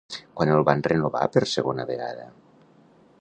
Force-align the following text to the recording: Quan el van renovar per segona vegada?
Quan 0.39 0.53
el 0.53 0.63
van 0.69 0.81
renovar 0.87 1.21
per 1.37 1.45
segona 1.53 1.87
vegada? 1.93 2.29